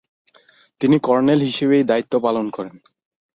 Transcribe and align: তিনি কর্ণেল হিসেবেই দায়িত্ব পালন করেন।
তিনি 0.81 0.97
কর্ণেল 0.99 1.39
হিসেবেই 1.39 1.83
দায়িত্ব 1.83 2.13
পালন 2.19 2.45
করেন। 2.49 2.75